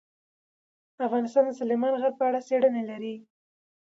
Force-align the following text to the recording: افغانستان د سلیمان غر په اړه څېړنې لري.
افغانستان 1.07 1.43
د 1.47 1.51
سلیمان 1.59 1.93
غر 2.01 2.13
په 2.19 2.23
اړه 2.29 2.39
څېړنې 2.47 2.83
لري. 2.89 3.15